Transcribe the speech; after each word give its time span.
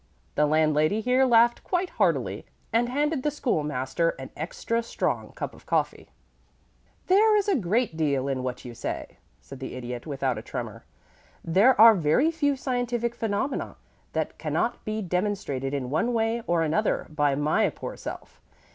The 0.33 0.47
landlady 0.47 0.99
here 0.99 1.25
laughed 1.25 1.63
quite 1.63 1.91
heartily, 1.91 2.43
and 2.73 2.89
handed 2.89 3.21
the 3.21 3.29
School 3.29 3.63
master 3.63 4.15
an 4.17 4.31
extra 4.35 4.81
strong 4.81 5.31
cup 5.33 5.53
of 5.53 5.67
coffee. 5.67 6.09
"There 7.05 7.37
is 7.37 7.47
a 7.47 7.55
great 7.55 7.95
deal 7.97 8.27
in 8.27 8.41
what 8.41 8.65
you 8.65 8.73
say," 8.73 9.19
said 9.41 9.59
the 9.59 9.75
Idiot, 9.75 10.07
without 10.07 10.39
a 10.39 10.41
tremor. 10.41 10.85
"There 11.45 11.79
are 11.79 11.93
very 11.93 12.31
few 12.31 12.55
scientific 12.55 13.13
phenomena 13.13 13.75
that 14.13 14.39
cannot 14.39 14.83
be 14.85 15.03
demonstrated 15.03 15.71
in 15.71 15.91
one 15.91 16.13
way 16.13 16.41
or 16.47 16.63
another 16.63 17.05
by 17.11 17.35
my 17.35 17.69
poor 17.69 17.95
self. 17.95 18.41